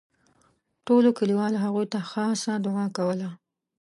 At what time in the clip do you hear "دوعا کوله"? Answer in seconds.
2.65-3.29